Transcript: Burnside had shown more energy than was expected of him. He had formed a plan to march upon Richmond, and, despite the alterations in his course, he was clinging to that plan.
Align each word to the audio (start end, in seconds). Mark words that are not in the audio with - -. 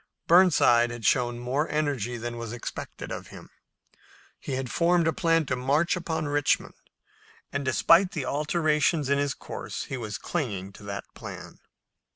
Burnside 0.25 0.89
had 0.89 1.05
shown 1.05 1.37
more 1.37 1.69
energy 1.69 2.17
than 2.17 2.39
was 2.39 2.53
expected 2.53 3.11
of 3.11 3.27
him. 3.27 3.51
He 4.39 4.53
had 4.53 4.71
formed 4.71 5.07
a 5.07 5.13
plan 5.13 5.45
to 5.45 5.55
march 5.55 5.95
upon 5.95 6.27
Richmond, 6.27 6.73
and, 7.53 7.63
despite 7.63 8.13
the 8.13 8.25
alterations 8.25 9.09
in 9.09 9.19
his 9.19 9.35
course, 9.35 9.83
he 9.83 9.97
was 9.97 10.17
clinging 10.17 10.73
to 10.73 10.83
that 10.85 11.03
plan. 11.13 11.59